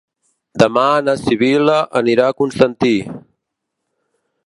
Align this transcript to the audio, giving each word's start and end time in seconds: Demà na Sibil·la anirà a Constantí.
Demà 0.63 0.85
na 1.09 1.15
Sibil·la 1.25 1.77
anirà 2.01 2.25
a 2.31 2.37
Constantí. 2.43 2.95